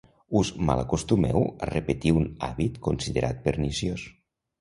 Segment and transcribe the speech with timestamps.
[0.37, 4.07] Us malacostumeu a repetir un hàbit considerat perniciós.